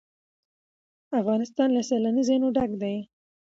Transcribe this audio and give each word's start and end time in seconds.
افغانستان 1.19 1.69
له 1.73 1.81
سیلانی 1.89 2.23
ځایونه 2.27 2.47
ډک 2.55 2.71
دی. 2.81 2.97